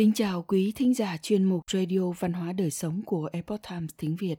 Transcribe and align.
Kính 0.00 0.12
chào 0.12 0.42
quý 0.42 0.72
thính 0.76 0.94
giả 0.94 1.16
chuyên 1.16 1.44
mục 1.44 1.62
Radio 1.72 2.10
Văn 2.10 2.32
hóa 2.32 2.52
Đời 2.52 2.70
Sống 2.70 3.02
của 3.06 3.28
Epoch 3.32 3.62
Times 3.70 3.90
tiếng 3.96 4.16
Việt. 4.16 4.38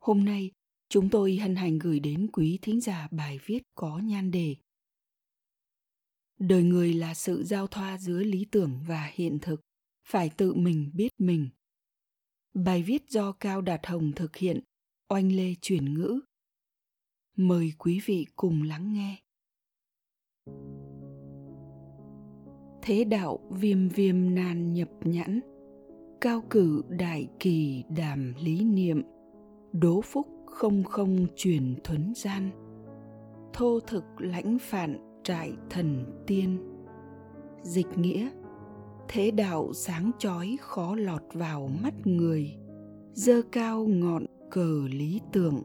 Hôm 0.00 0.24
nay, 0.24 0.50
chúng 0.88 1.10
tôi 1.10 1.36
hân 1.36 1.56
hạnh 1.56 1.78
gửi 1.78 2.00
đến 2.00 2.26
quý 2.32 2.58
thính 2.62 2.80
giả 2.80 3.08
bài 3.10 3.38
viết 3.46 3.62
có 3.74 3.98
nhan 3.98 4.30
đề 4.30 4.56
Đời 6.38 6.62
người 6.62 6.94
là 6.94 7.14
sự 7.14 7.44
giao 7.44 7.66
thoa 7.66 7.98
giữa 7.98 8.18
lý 8.18 8.46
tưởng 8.50 8.80
và 8.86 9.10
hiện 9.14 9.38
thực, 9.42 9.60
phải 10.04 10.30
tự 10.36 10.54
mình 10.54 10.90
biết 10.94 11.10
mình. 11.18 11.48
Bài 12.54 12.82
viết 12.82 13.10
do 13.10 13.32
Cao 13.32 13.60
Đạt 13.60 13.86
Hồng 13.86 14.12
thực 14.16 14.36
hiện, 14.36 14.60
oanh 15.08 15.32
lê 15.36 15.54
chuyển 15.60 15.94
ngữ. 15.94 16.20
Mời 17.36 17.72
quý 17.78 18.00
vị 18.04 18.26
cùng 18.36 18.62
lắng 18.62 18.92
nghe. 18.92 19.25
Thế 22.86 23.04
đạo 23.04 23.38
viêm 23.50 23.88
viêm 23.88 24.34
nan 24.34 24.72
nhập 24.72 24.88
nhãn, 25.04 25.40
cao 26.20 26.42
cử 26.50 26.82
đại 26.88 27.28
kỳ 27.38 27.84
đàm 27.96 28.34
lý 28.40 28.64
niệm, 28.64 29.02
đố 29.72 30.00
phúc 30.00 30.26
không 30.46 30.84
không 30.84 31.26
truyền 31.36 31.74
thuấn 31.84 32.12
gian, 32.16 32.50
thô 33.52 33.80
thực 33.80 34.04
lãnh 34.18 34.58
phạn 34.60 35.20
trại 35.24 35.52
thần 35.70 36.04
tiên. 36.26 36.58
Dịch 37.62 37.98
nghĩa, 37.98 38.28
thế 39.08 39.30
đạo 39.30 39.72
sáng 39.72 40.10
chói 40.18 40.56
khó 40.60 40.96
lọt 40.96 41.22
vào 41.32 41.70
mắt 41.82 41.94
người, 42.06 42.56
dơ 43.12 43.42
cao 43.52 43.86
ngọn 43.88 44.26
cờ 44.50 44.88
lý 44.90 45.20
tưởng 45.32 45.62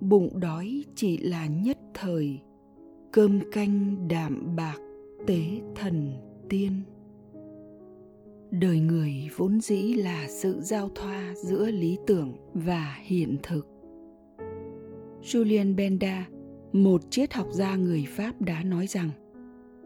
bụng 0.00 0.40
đói 0.40 0.84
chỉ 0.94 1.18
là 1.18 1.46
nhất 1.46 1.78
thời, 1.94 2.40
cơm 3.12 3.40
canh 3.52 4.08
đạm 4.08 4.56
bạc 4.56 4.78
tế 5.26 5.60
thần 5.74 6.28
tiên. 6.48 6.72
Đời 8.50 8.80
người 8.80 9.12
vốn 9.36 9.60
dĩ 9.60 9.94
là 9.94 10.26
sự 10.28 10.60
giao 10.60 10.88
thoa 10.94 11.34
giữa 11.36 11.70
lý 11.70 11.98
tưởng 12.06 12.32
và 12.54 12.96
hiện 13.02 13.36
thực. 13.42 13.66
Julien 15.22 15.76
benda, 15.76 16.28
một 16.72 17.10
triết 17.10 17.32
học 17.34 17.46
gia 17.52 17.76
người 17.76 18.04
pháp 18.08 18.40
đã 18.40 18.62
nói 18.62 18.86
rằng, 18.86 19.10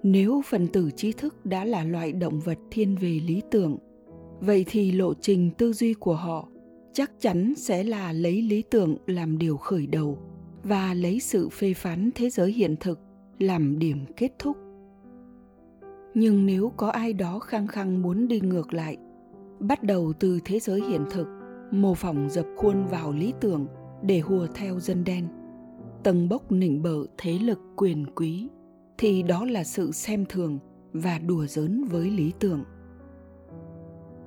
nếu 0.02 0.42
phần 0.46 0.68
tử 0.68 0.90
trí 0.96 1.12
thức 1.12 1.46
đã 1.46 1.64
là 1.64 1.84
loại 1.84 2.12
động 2.12 2.40
vật 2.40 2.58
thiên 2.70 2.96
về 2.96 3.20
lý 3.26 3.42
tưởng, 3.50 3.78
vậy 4.40 4.64
thì 4.68 4.92
lộ 4.92 5.14
trình 5.14 5.50
tư 5.58 5.72
duy 5.72 5.94
của 5.94 6.14
họ 6.14 6.48
chắc 6.92 7.10
chắn 7.20 7.54
sẽ 7.56 7.84
là 7.84 8.12
lấy 8.12 8.42
lý 8.42 8.62
tưởng 8.70 8.96
làm 9.06 9.38
điều 9.38 9.56
khởi 9.56 9.86
đầu 9.86 10.18
và 10.62 10.94
lấy 10.94 11.20
sự 11.20 11.48
phê 11.48 11.74
phán 11.74 12.10
thế 12.14 12.30
giới 12.30 12.52
hiện 12.52 12.76
thực 12.80 12.98
làm 13.38 13.78
điểm 13.78 13.98
kết 14.16 14.32
thúc 14.38 14.56
nhưng 16.14 16.46
nếu 16.46 16.72
có 16.76 16.88
ai 16.88 17.12
đó 17.12 17.38
khăng 17.38 17.66
khăng 17.66 18.02
muốn 18.02 18.28
đi 18.28 18.40
ngược 18.40 18.74
lại, 18.74 18.96
bắt 19.60 19.82
đầu 19.82 20.12
từ 20.20 20.40
thế 20.44 20.58
giới 20.58 20.80
hiện 20.80 21.04
thực, 21.10 21.26
mô 21.70 21.94
phỏng 21.94 22.30
dập 22.30 22.46
khuôn 22.56 22.86
vào 22.86 23.12
lý 23.12 23.32
tưởng 23.40 23.66
để 24.02 24.20
hùa 24.20 24.46
theo 24.54 24.80
dân 24.80 25.04
đen, 25.04 25.28
tầng 26.02 26.28
bốc 26.28 26.52
nịnh 26.52 26.82
bợ 26.82 27.06
thế 27.18 27.38
lực 27.38 27.58
quyền 27.76 28.06
quý, 28.14 28.48
thì 28.98 29.22
đó 29.22 29.44
là 29.44 29.64
sự 29.64 29.92
xem 29.92 30.24
thường 30.28 30.58
và 30.92 31.18
đùa 31.18 31.46
giỡn 31.46 31.84
với 31.84 32.10
lý 32.10 32.32
tưởng. 32.38 32.64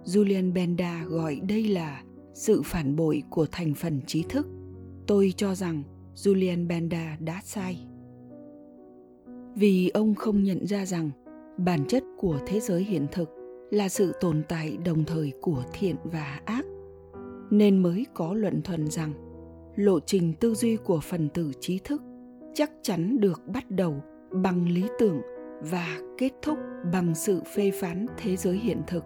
Julian 0.06 0.54
benda 0.54 1.04
gọi 1.04 1.40
đây 1.48 1.68
là 1.68 2.04
sự 2.34 2.62
phản 2.66 2.96
bội 2.96 3.24
của 3.30 3.46
thành 3.52 3.74
phần 3.74 4.02
trí 4.08 4.24
thức. 4.30 4.48
Tôi 5.08 5.34
cho 5.38 5.56
rằng 5.56 5.84
julian 6.16 6.68
benda 6.68 7.18
đã 7.20 7.42
sai. 7.44 7.88
Vì 9.56 9.90
ông 9.90 10.16
không 10.16 10.44
nhận 10.44 10.68
ra 10.68 10.86
rằng 10.86 11.10
bản 11.58 11.86
chất 11.88 12.04
của 12.18 12.40
thế 12.46 12.60
giới 12.60 12.84
hiện 12.84 13.08
thực 13.12 13.30
là 13.72 13.90
sự 13.90 14.14
tồn 14.22 14.44
tại 14.50 14.78
đồng 14.86 15.04
thời 15.04 15.34
của 15.42 15.64
thiện 15.74 15.96
và 16.04 16.40
ác. 16.46 16.66
Nên 17.50 17.78
mới 17.78 18.06
có 18.14 18.34
luận 18.34 18.62
thuần 18.62 18.88
rằng, 18.88 19.14
lộ 19.76 20.00
trình 20.00 20.34
tư 20.40 20.54
duy 20.54 20.76
của 20.76 21.00
phần 21.00 21.30
tử 21.30 21.52
trí 21.60 21.80
thức 21.80 22.02
chắc 22.54 22.72
chắn 22.82 23.20
được 23.20 23.42
bắt 23.48 23.72
đầu 23.72 23.96
bằng 24.32 24.70
lý 24.70 24.84
tưởng 25.00 25.22
và 25.62 26.00
kết 26.18 26.32
thúc 26.42 26.58
bằng 26.94 27.16
sự 27.16 27.42
phê 27.56 27.72
phán 27.72 28.06
thế 28.18 28.36
giới 28.36 28.58
hiện 28.58 28.82
thực. 28.88 29.04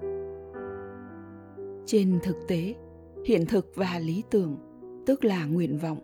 Trên 1.86 2.20
thực 2.24 2.36
tế, 2.48 2.76
hiện 3.26 3.46
thực 3.46 3.72
và 3.76 4.00
lý 4.00 4.24
tưởng, 4.32 4.58
tức 5.06 5.26
là 5.26 5.46
nguyện 5.46 5.78
vọng, 5.78 6.00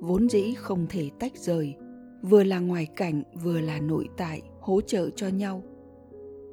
vốn 0.00 0.28
dĩ 0.28 0.54
không 0.54 0.86
thể 0.88 1.10
tách 1.18 1.36
rời, 1.36 1.74
vừa 2.22 2.44
là 2.44 2.58
ngoài 2.58 2.86
cảnh 2.96 3.22
vừa 3.42 3.60
là 3.60 3.80
nội 3.80 4.08
tại 4.16 4.42
hỗ 4.60 4.80
trợ 4.80 5.10
cho 5.10 5.28
nhau 5.28 5.62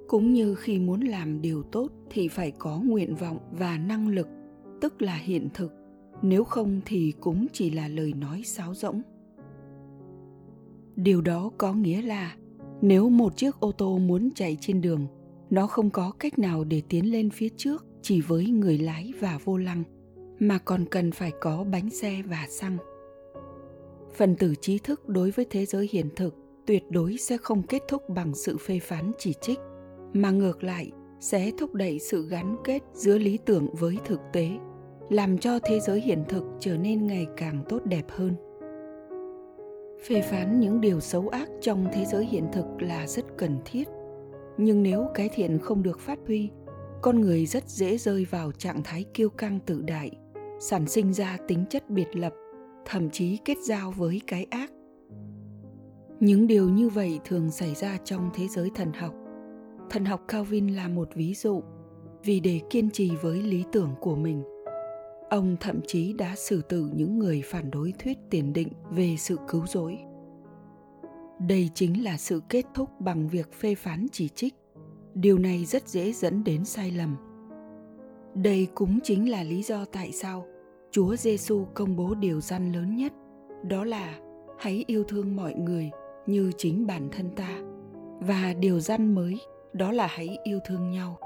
cũng 0.07 0.33
như 0.33 0.55
khi 0.55 0.79
muốn 0.79 1.01
làm 1.01 1.41
điều 1.41 1.63
tốt 1.63 1.89
thì 2.09 2.27
phải 2.27 2.51
có 2.51 2.79
nguyện 2.79 3.15
vọng 3.15 3.37
và 3.51 3.77
năng 3.77 4.07
lực, 4.07 4.27
tức 4.81 5.01
là 5.01 5.15
hiện 5.15 5.49
thực. 5.53 5.71
Nếu 6.21 6.43
không 6.43 6.81
thì 6.85 7.13
cũng 7.19 7.47
chỉ 7.53 7.69
là 7.69 7.87
lời 7.87 8.13
nói 8.13 8.41
sáo 8.45 8.73
rỗng. 8.73 9.01
Điều 10.95 11.21
đó 11.21 11.51
có 11.57 11.73
nghĩa 11.73 12.01
là 12.01 12.35
nếu 12.81 13.09
một 13.09 13.37
chiếc 13.37 13.59
ô 13.59 13.71
tô 13.71 13.97
muốn 13.97 14.29
chạy 14.35 14.57
trên 14.61 14.81
đường, 14.81 15.07
nó 15.49 15.67
không 15.67 15.89
có 15.89 16.11
cách 16.19 16.39
nào 16.39 16.63
để 16.63 16.81
tiến 16.89 17.11
lên 17.11 17.29
phía 17.29 17.49
trước 17.57 17.85
chỉ 18.01 18.21
với 18.21 18.45
người 18.45 18.77
lái 18.77 19.13
và 19.19 19.39
vô 19.43 19.57
lăng, 19.57 19.83
mà 20.39 20.57
còn 20.57 20.85
cần 20.85 21.11
phải 21.11 21.31
có 21.41 21.65
bánh 21.71 21.89
xe 21.89 22.21
và 22.25 22.47
xăng. 22.49 22.77
Phần 24.13 24.35
tử 24.35 24.53
trí 24.61 24.77
thức 24.77 25.09
đối 25.09 25.31
với 25.31 25.45
thế 25.49 25.65
giới 25.65 25.89
hiện 25.91 26.09
thực 26.15 26.35
tuyệt 26.65 26.83
đối 26.89 27.17
sẽ 27.17 27.37
không 27.37 27.63
kết 27.63 27.81
thúc 27.87 28.09
bằng 28.09 28.35
sự 28.35 28.57
phê 28.57 28.79
phán 28.79 29.11
chỉ 29.17 29.33
trích 29.41 29.59
mà 30.13 30.31
ngược 30.31 30.63
lại, 30.63 30.91
sẽ 31.19 31.51
thúc 31.59 31.73
đẩy 31.73 31.99
sự 31.99 32.27
gắn 32.29 32.55
kết 32.63 32.79
giữa 32.93 33.17
lý 33.17 33.37
tưởng 33.45 33.67
với 33.79 33.97
thực 34.05 34.19
tế, 34.33 34.49
làm 35.09 35.37
cho 35.37 35.59
thế 35.59 35.79
giới 35.79 36.01
hiện 36.01 36.23
thực 36.29 36.43
trở 36.59 36.77
nên 36.77 37.07
ngày 37.07 37.27
càng 37.37 37.63
tốt 37.69 37.85
đẹp 37.85 38.05
hơn. 38.09 38.35
Phê 40.07 40.21
phán 40.21 40.59
những 40.59 40.81
điều 40.81 40.99
xấu 40.99 41.27
ác 41.27 41.49
trong 41.61 41.87
thế 41.93 42.05
giới 42.05 42.25
hiện 42.25 42.45
thực 42.53 42.65
là 42.79 43.07
rất 43.07 43.25
cần 43.37 43.57
thiết. 43.65 43.87
Nhưng 44.57 44.83
nếu 44.83 45.07
cái 45.13 45.29
thiện 45.33 45.59
không 45.59 45.83
được 45.83 45.99
phát 45.99 46.19
huy, 46.27 46.49
con 47.01 47.21
người 47.21 47.45
rất 47.45 47.69
dễ 47.69 47.97
rơi 47.97 48.25
vào 48.29 48.51
trạng 48.51 48.83
thái 48.83 49.05
kiêu 49.13 49.29
căng 49.29 49.59
tự 49.65 49.81
đại, 49.81 50.11
sản 50.59 50.87
sinh 50.87 51.13
ra 51.13 51.37
tính 51.47 51.65
chất 51.69 51.89
biệt 51.89 52.15
lập, 52.15 52.33
thậm 52.85 53.09
chí 53.09 53.37
kết 53.45 53.57
giao 53.67 53.91
với 53.91 54.21
cái 54.27 54.45
ác. 54.49 54.71
Những 56.19 56.47
điều 56.47 56.69
như 56.69 56.89
vậy 56.89 57.19
thường 57.25 57.51
xảy 57.51 57.75
ra 57.75 57.97
trong 58.03 58.29
thế 58.33 58.47
giới 58.47 58.71
thần 58.75 58.93
học 58.93 59.13
thần 59.93 60.05
học 60.05 60.21
calvin 60.27 60.67
là 60.67 60.87
một 60.87 61.09
ví 61.15 61.33
dụ 61.33 61.63
vì 62.23 62.39
để 62.39 62.61
kiên 62.69 62.89
trì 62.89 63.11
với 63.21 63.41
lý 63.41 63.63
tưởng 63.71 63.89
của 64.01 64.15
mình. 64.15 64.43
Ông 65.29 65.57
thậm 65.59 65.79
chí 65.87 66.13
đã 66.13 66.35
xử 66.35 66.61
tử 66.61 66.89
những 66.95 67.19
người 67.19 67.41
phản 67.45 67.71
đối 67.71 67.93
thuyết 67.99 68.17
tiền 68.29 68.53
định 68.53 68.67
về 68.91 69.15
sự 69.17 69.37
cứu 69.47 69.65
rỗi. 69.65 69.99
Đây 71.47 71.69
chính 71.73 72.03
là 72.03 72.17
sự 72.17 72.41
kết 72.49 72.65
thúc 72.73 72.89
bằng 72.99 73.27
việc 73.27 73.53
phê 73.53 73.75
phán 73.75 74.07
chỉ 74.11 74.29
trích. 74.29 74.53
Điều 75.13 75.37
này 75.37 75.65
rất 75.65 75.87
dễ 75.87 76.11
dẫn 76.11 76.43
đến 76.43 76.65
sai 76.65 76.91
lầm. 76.91 77.15
Đây 78.35 78.67
cũng 78.75 78.99
chính 79.03 79.31
là 79.31 79.43
lý 79.43 79.63
do 79.63 79.85
tại 79.85 80.11
sao 80.11 80.45
chúa 80.91 81.15
giêsu 81.15 81.65
công 81.73 81.95
bố 81.95 82.15
điều 82.15 82.41
răn 82.41 82.71
lớn 82.71 82.95
nhất, 82.95 83.13
đó 83.69 83.83
là 83.83 84.19
hãy 84.59 84.83
yêu 84.87 85.03
thương 85.03 85.35
mọi 85.35 85.53
người 85.53 85.91
như 86.27 86.51
chính 86.57 86.87
bản 86.87 87.09
thân 87.11 87.29
ta. 87.35 87.59
Và 88.19 88.53
điều 88.59 88.79
răn 88.79 89.15
mới 89.15 89.39
đó 89.73 89.91
là 89.91 90.07
hãy 90.07 90.37
yêu 90.43 90.59
thương 90.65 90.91
nhau. 90.91 91.17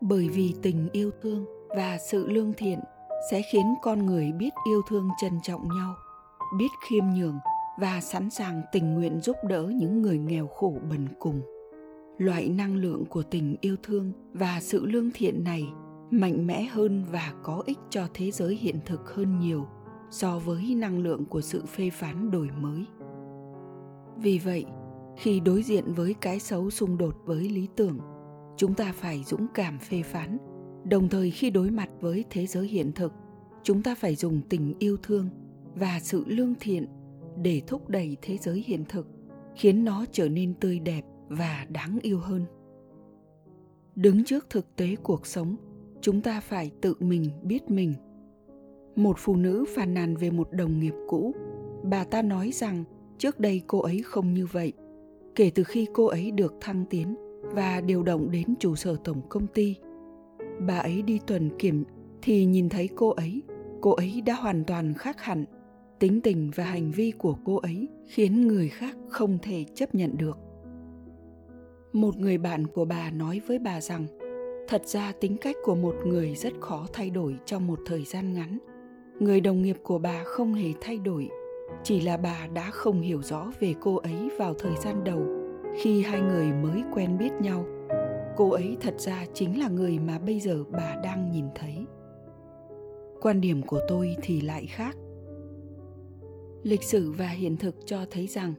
Bởi 0.00 0.28
vì 0.28 0.54
tình 0.62 0.88
yêu 0.92 1.10
thương 1.22 1.46
và 1.68 1.98
sự 1.98 2.28
lương 2.28 2.52
thiện 2.52 2.78
sẽ 3.30 3.42
khiến 3.52 3.74
con 3.82 4.06
người 4.06 4.32
biết 4.32 4.50
yêu 4.66 4.82
thương 4.88 5.08
trân 5.20 5.32
trọng 5.42 5.68
nhau, 5.68 5.94
biết 6.58 6.70
khiêm 6.88 7.04
nhường 7.16 7.38
và 7.78 8.00
sẵn 8.00 8.30
sàng 8.30 8.62
tình 8.72 8.94
nguyện 8.94 9.20
giúp 9.20 9.36
đỡ 9.48 9.62
những 9.62 10.02
người 10.02 10.18
nghèo 10.18 10.46
khổ 10.46 10.74
bần 10.90 11.08
cùng. 11.18 11.42
Loại 12.18 12.48
năng 12.48 12.76
lượng 12.76 13.04
của 13.04 13.22
tình 13.22 13.56
yêu 13.60 13.76
thương 13.82 14.12
và 14.32 14.58
sự 14.60 14.86
lương 14.86 15.10
thiện 15.14 15.44
này 15.44 15.64
mạnh 16.10 16.46
mẽ 16.46 16.62
hơn 16.62 17.04
và 17.10 17.32
có 17.42 17.62
ích 17.66 17.78
cho 17.90 18.08
thế 18.14 18.30
giới 18.30 18.54
hiện 18.56 18.80
thực 18.86 19.14
hơn 19.14 19.38
nhiều 19.38 19.66
so 20.10 20.38
với 20.38 20.74
năng 20.74 20.98
lượng 20.98 21.24
của 21.24 21.40
sự 21.40 21.64
phê 21.66 21.90
phán 21.90 22.30
đổi 22.30 22.48
mới. 22.60 22.84
Vì 24.16 24.38
vậy 24.38 24.64
khi 25.16 25.40
đối 25.40 25.62
diện 25.62 25.92
với 25.92 26.14
cái 26.20 26.40
xấu 26.40 26.70
xung 26.70 26.98
đột 26.98 27.16
với 27.24 27.48
lý 27.48 27.68
tưởng, 27.76 27.98
chúng 28.56 28.74
ta 28.74 28.92
phải 28.92 29.24
dũng 29.26 29.46
cảm 29.54 29.78
phê 29.78 30.02
phán. 30.02 30.38
Đồng 30.84 31.08
thời 31.08 31.30
khi 31.30 31.50
đối 31.50 31.70
mặt 31.70 31.88
với 32.00 32.24
thế 32.30 32.46
giới 32.46 32.66
hiện 32.66 32.92
thực, 32.92 33.12
chúng 33.62 33.82
ta 33.82 33.94
phải 33.94 34.14
dùng 34.14 34.40
tình 34.48 34.74
yêu 34.78 34.96
thương 35.02 35.28
và 35.74 36.00
sự 36.02 36.24
lương 36.26 36.54
thiện 36.60 36.86
để 37.42 37.62
thúc 37.66 37.88
đẩy 37.88 38.16
thế 38.22 38.38
giới 38.38 38.64
hiện 38.66 38.84
thực, 38.88 39.06
khiến 39.54 39.84
nó 39.84 40.04
trở 40.12 40.28
nên 40.28 40.54
tươi 40.54 40.78
đẹp 40.78 41.02
và 41.28 41.66
đáng 41.68 41.98
yêu 42.02 42.18
hơn. 42.18 42.44
Đứng 43.94 44.24
trước 44.24 44.50
thực 44.50 44.76
tế 44.76 44.96
cuộc 45.02 45.26
sống, 45.26 45.56
chúng 46.00 46.20
ta 46.20 46.40
phải 46.40 46.70
tự 46.80 46.94
mình 47.00 47.30
biết 47.42 47.70
mình. 47.70 47.94
Một 48.96 49.16
phụ 49.18 49.36
nữ 49.36 49.64
phàn 49.74 49.94
nàn 49.94 50.16
về 50.16 50.30
một 50.30 50.48
đồng 50.52 50.80
nghiệp 50.80 50.94
cũ, 51.08 51.34
bà 51.82 52.04
ta 52.04 52.22
nói 52.22 52.50
rằng 52.52 52.84
trước 53.18 53.40
đây 53.40 53.62
cô 53.66 53.80
ấy 53.80 54.02
không 54.04 54.34
như 54.34 54.46
vậy 54.46 54.72
kể 55.34 55.50
từ 55.54 55.64
khi 55.64 55.86
cô 55.92 56.06
ấy 56.06 56.30
được 56.30 56.54
thăng 56.60 56.84
tiến 56.90 57.14
và 57.42 57.80
điều 57.80 58.02
động 58.02 58.30
đến 58.30 58.54
trụ 58.58 58.74
sở 58.74 58.96
tổng 59.04 59.20
công 59.28 59.46
ty. 59.46 59.76
Bà 60.66 60.78
ấy 60.78 61.02
đi 61.02 61.20
tuần 61.26 61.50
kiểm 61.58 61.84
thì 62.22 62.44
nhìn 62.44 62.68
thấy 62.68 62.88
cô 62.96 63.10
ấy, 63.10 63.42
cô 63.80 63.90
ấy 63.90 64.22
đã 64.26 64.34
hoàn 64.34 64.64
toàn 64.64 64.94
khác 64.94 65.20
hẳn. 65.20 65.44
Tính 65.98 66.20
tình 66.20 66.50
và 66.54 66.64
hành 66.64 66.90
vi 66.90 67.12
của 67.18 67.36
cô 67.44 67.56
ấy 67.56 67.88
khiến 68.06 68.46
người 68.46 68.68
khác 68.68 68.96
không 69.08 69.38
thể 69.42 69.64
chấp 69.74 69.94
nhận 69.94 70.16
được. 70.16 70.38
Một 71.92 72.16
người 72.16 72.38
bạn 72.38 72.66
của 72.66 72.84
bà 72.84 73.10
nói 73.10 73.40
với 73.46 73.58
bà 73.58 73.80
rằng, 73.80 74.06
thật 74.68 74.86
ra 74.86 75.12
tính 75.20 75.36
cách 75.36 75.56
của 75.64 75.74
một 75.74 75.94
người 76.06 76.34
rất 76.34 76.52
khó 76.60 76.86
thay 76.92 77.10
đổi 77.10 77.36
trong 77.46 77.66
một 77.66 77.78
thời 77.86 78.04
gian 78.04 78.34
ngắn. 78.34 78.58
Người 79.20 79.40
đồng 79.40 79.62
nghiệp 79.62 79.76
của 79.82 79.98
bà 79.98 80.24
không 80.24 80.54
hề 80.54 80.72
thay 80.80 80.98
đổi, 80.98 81.28
chỉ 81.84 82.00
là 82.00 82.16
bà 82.16 82.46
đã 82.54 82.70
không 82.70 83.00
hiểu 83.00 83.22
rõ 83.22 83.52
về 83.60 83.74
cô 83.80 83.96
ấy 83.96 84.30
vào 84.38 84.54
thời 84.54 84.76
gian 84.84 85.04
đầu, 85.04 85.22
khi 85.80 86.02
hai 86.02 86.20
người 86.20 86.52
mới 86.52 86.82
quen 86.94 87.18
biết 87.18 87.32
nhau. 87.40 87.64
Cô 88.36 88.50
ấy 88.50 88.76
thật 88.80 88.94
ra 89.00 89.26
chính 89.34 89.60
là 89.60 89.68
người 89.68 89.98
mà 89.98 90.18
bây 90.18 90.40
giờ 90.40 90.64
bà 90.70 90.96
đang 91.04 91.30
nhìn 91.30 91.44
thấy. 91.54 91.86
Quan 93.20 93.40
điểm 93.40 93.62
của 93.62 93.80
tôi 93.88 94.16
thì 94.22 94.40
lại 94.40 94.66
khác. 94.66 94.96
Lịch 96.62 96.82
sử 96.82 97.12
và 97.12 97.28
hiện 97.28 97.56
thực 97.56 97.76
cho 97.86 97.98
thấy 98.10 98.26
rằng, 98.26 98.54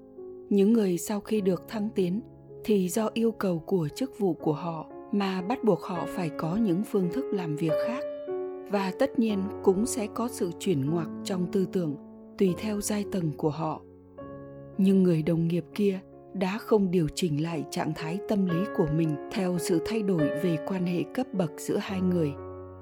những 0.49 0.73
người 0.73 0.97
sau 0.97 1.19
khi 1.19 1.41
được 1.41 1.63
thăng 1.67 1.89
tiến 1.95 2.21
thì 2.63 2.89
do 2.89 3.09
yêu 3.13 3.31
cầu 3.31 3.59
của 3.59 3.87
chức 3.95 4.19
vụ 4.19 4.33
của 4.33 4.53
họ 4.53 4.89
mà 5.11 5.41
bắt 5.41 5.63
buộc 5.63 5.81
họ 5.81 6.05
phải 6.07 6.29
có 6.29 6.55
những 6.55 6.83
phương 6.83 7.09
thức 7.13 7.25
làm 7.31 7.55
việc 7.55 7.73
khác. 7.87 8.03
Và 8.71 8.91
tất 8.99 9.19
nhiên 9.19 9.43
cũng 9.63 9.85
sẽ 9.85 10.07
có 10.13 10.27
sự 10.27 10.51
chuyển 10.59 10.89
ngoặt 10.89 11.07
trong 11.23 11.51
tư 11.51 11.65
tưởng 11.71 11.95
tùy 12.37 12.53
theo 12.57 12.81
giai 12.81 13.05
tầng 13.11 13.31
của 13.37 13.49
họ. 13.49 13.81
Nhưng 14.77 15.03
người 15.03 15.23
đồng 15.23 15.47
nghiệp 15.47 15.65
kia 15.75 15.99
đã 16.33 16.57
không 16.57 16.91
điều 16.91 17.07
chỉnh 17.15 17.43
lại 17.43 17.63
trạng 17.71 17.93
thái 17.95 18.19
tâm 18.29 18.45
lý 18.45 18.65
của 18.77 18.87
mình 18.95 19.15
theo 19.31 19.57
sự 19.57 19.81
thay 19.85 20.01
đổi 20.01 20.29
về 20.43 20.57
quan 20.67 20.85
hệ 20.85 21.03
cấp 21.13 21.27
bậc 21.33 21.51
giữa 21.57 21.77
hai 21.77 22.01
người, 22.01 22.31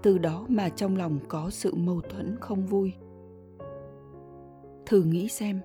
từ 0.03 0.17
đó 0.17 0.45
mà 0.49 0.69
trong 0.69 0.97
lòng 0.97 1.19
có 1.27 1.49
sự 1.49 1.75
mâu 1.75 2.01
thuẫn 2.01 2.35
không 2.39 2.65
vui. 2.65 2.93
Thử 4.85 5.03
nghĩ 5.03 5.27
xem, 5.27 5.59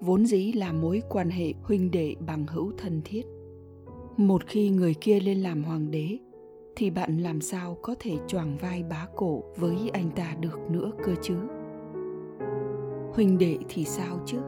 vốn 0.00 0.26
dĩ 0.26 0.52
là 0.52 0.72
mối 0.72 1.02
quan 1.08 1.30
hệ 1.30 1.52
huynh 1.62 1.90
đệ 1.90 2.14
bằng 2.26 2.46
hữu 2.46 2.72
thân 2.78 3.00
thiết. 3.04 3.22
Một 4.16 4.42
khi 4.46 4.68
người 4.68 4.94
kia 5.00 5.20
lên 5.20 5.38
làm 5.38 5.64
hoàng 5.64 5.90
đế, 5.90 6.18
thì 6.76 6.90
bạn 6.90 7.18
làm 7.18 7.40
sao 7.40 7.76
có 7.82 7.94
thể 8.00 8.16
choàng 8.26 8.56
vai 8.60 8.82
bá 8.82 9.06
cổ 9.16 9.42
với 9.56 9.76
anh 9.92 10.10
ta 10.16 10.36
được 10.40 10.58
nữa 10.70 10.90
cơ 11.04 11.14
chứ? 11.22 11.34
Huynh 13.14 13.38
đệ 13.38 13.58
thì 13.68 13.84
sao 13.84 14.18
chứ? 14.26 14.38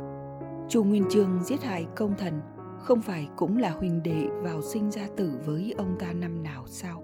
Chu 0.68 0.84
nguyên 0.84 1.04
chương 1.10 1.42
giết 1.44 1.62
hại 1.62 1.86
công 1.96 2.14
thần, 2.18 2.40
không 2.78 3.02
phải 3.02 3.28
cũng 3.36 3.58
là 3.58 3.70
huynh 3.70 4.02
đệ 4.02 4.26
vào 4.42 4.62
sinh 4.62 4.90
ra 4.90 5.08
tử 5.16 5.30
với 5.44 5.74
ông 5.78 5.96
ta 5.98 6.12
năm 6.12 6.42
nào 6.42 6.64
sao? 6.66 7.02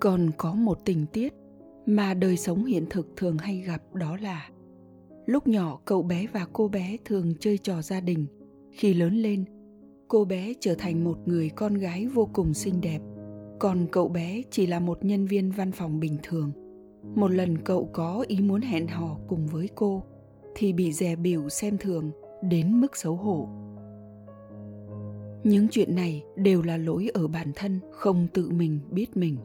Còn 0.00 0.30
có 0.36 0.54
một 0.54 0.78
tình 0.84 1.06
tiết 1.12 1.34
mà 1.86 2.14
đời 2.14 2.36
sống 2.36 2.64
hiện 2.64 2.86
thực 2.90 3.08
thường 3.16 3.38
hay 3.38 3.56
gặp 3.58 3.94
đó 3.94 4.16
là 4.20 4.48
lúc 5.26 5.48
nhỏ 5.48 5.78
cậu 5.84 6.02
bé 6.02 6.26
và 6.32 6.46
cô 6.52 6.68
bé 6.68 6.96
thường 7.04 7.34
chơi 7.40 7.58
trò 7.58 7.82
gia 7.82 8.00
đình. 8.00 8.26
Khi 8.70 8.94
lớn 8.94 9.14
lên, 9.14 9.44
cô 10.08 10.24
bé 10.24 10.52
trở 10.60 10.74
thành 10.74 11.04
một 11.04 11.18
người 11.28 11.48
con 11.48 11.74
gái 11.74 12.06
vô 12.06 12.28
cùng 12.32 12.54
xinh 12.54 12.80
đẹp. 12.80 13.00
Còn 13.58 13.86
cậu 13.92 14.08
bé 14.08 14.42
chỉ 14.50 14.66
là 14.66 14.80
một 14.80 15.04
nhân 15.04 15.26
viên 15.26 15.50
văn 15.50 15.72
phòng 15.72 16.00
bình 16.00 16.16
thường 16.22 16.52
một 17.14 17.30
lần 17.30 17.58
cậu 17.58 17.90
có 17.92 18.24
ý 18.28 18.40
muốn 18.40 18.60
hẹn 18.60 18.86
hò 18.86 19.18
cùng 19.28 19.46
với 19.46 19.68
cô, 19.74 20.02
thì 20.54 20.72
bị 20.72 20.92
dè 20.92 21.16
bỉu 21.16 21.48
xem 21.48 21.78
thường, 21.78 22.10
đến 22.42 22.80
mức 22.80 22.96
xấu 22.96 23.16
hổ. 23.16 23.48
Những 25.44 25.68
chuyện 25.70 25.94
này 25.94 26.22
đều 26.36 26.62
là 26.62 26.76
lỗi 26.76 27.10
ở 27.14 27.28
bản 27.28 27.52
thân, 27.54 27.80
không 27.90 28.26
tự 28.34 28.50
mình 28.50 28.80
biết 28.90 29.16
mình. 29.16 29.36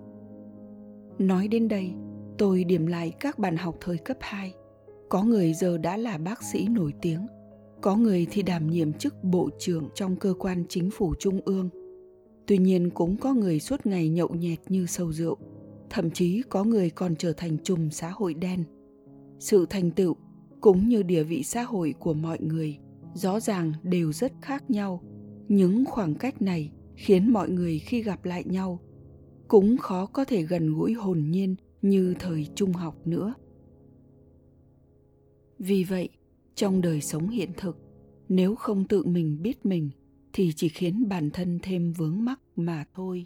Nói 1.19 1.47
đến 1.47 1.67
đây, 1.67 1.93
tôi 2.37 2.63
điểm 2.63 2.87
lại 2.87 3.11
các 3.19 3.39
bạn 3.39 3.57
học 3.57 3.75
thời 3.81 3.97
cấp 3.97 4.17
2 4.19 4.53
có 5.11 5.23
người 5.23 5.53
giờ 5.53 5.77
đã 5.77 5.97
là 5.97 6.17
bác 6.17 6.43
sĩ 6.43 6.67
nổi 6.67 6.93
tiếng, 7.01 7.27
có 7.81 7.95
người 7.95 8.27
thì 8.31 8.41
đảm 8.41 8.69
nhiệm 8.69 8.93
chức 8.93 9.23
bộ 9.23 9.49
trưởng 9.59 9.89
trong 9.95 10.15
cơ 10.15 10.33
quan 10.39 10.63
chính 10.69 10.89
phủ 10.91 11.13
trung 11.19 11.41
ương. 11.45 11.69
Tuy 12.47 12.57
nhiên 12.57 12.89
cũng 12.89 13.17
có 13.17 13.33
người 13.33 13.59
suốt 13.59 13.85
ngày 13.85 14.09
nhậu 14.09 14.29
nhẹt 14.29 14.59
như 14.69 14.85
sâu 14.85 15.11
rượu 15.11 15.37
thậm 15.91 16.11
chí 16.11 16.41
có 16.49 16.63
người 16.63 16.89
còn 16.89 17.15
trở 17.15 17.33
thành 17.33 17.57
chùm 17.63 17.89
xã 17.89 18.09
hội 18.09 18.33
đen. 18.33 18.63
Sự 19.39 19.65
thành 19.69 19.91
tựu 19.91 20.15
cũng 20.61 20.89
như 20.89 21.03
địa 21.03 21.23
vị 21.23 21.43
xã 21.43 21.63
hội 21.63 21.93
của 21.99 22.13
mọi 22.13 22.37
người 22.41 22.77
rõ 23.13 23.39
ràng 23.39 23.73
đều 23.83 24.13
rất 24.13 24.33
khác 24.41 24.71
nhau. 24.71 25.01
Những 25.47 25.85
khoảng 25.85 26.15
cách 26.15 26.41
này 26.41 26.71
khiến 26.95 27.33
mọi 27.33 27.49
người 27.49 27.79
khi 27.79 28.03
gặp 28.03 28.25
lại 28.25 28.43
nhau 28.45 28.79
cũng 29.47 29.77
khó 29.77 30.05
có 30.05 30.25
thể 30.25 30.43
gần 30.43 30.73
gũi 30.73 30.93
hồn 30.93 31.25
nhiên 31.29 31.55
như 31.81 32.15
thời 32.19 32.47
trung 32.55 32.73
học 32.73 33.07
nữa. 33.07 33.33
Vì 35.59 35.83
vậy, 35.83 36.09
trong 36.55 36.81
đời 36.81 37.01
sống 37.01 37.29
hiện 37.29 37.49
thực, 37.57 37.77
nếu 38.29 38.55
không 38.55 38.87
tự 38.87 39.05
mình 39.05 39.41
biết 39.41 39.65
mình 39.65 39.89
thì 40.33 40.51
chỉ 40.55 40.69
khiến 40.69 41.09
bản 41.09 41.29
thân 41.29 41.59
thêm 41.61 41.93
vướng 41.93 42.25
mắc 42.25 42.39
mà 42.55 42.85
thôi. 42.95 43.25